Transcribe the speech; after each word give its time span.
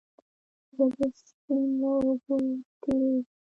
زه 0.75 0.83
د 0.97 0.99
سیند 1.21 1.69
له 1.79 1.91
اوبو 2.03 2.35
تېرېږم. 2.81 3.23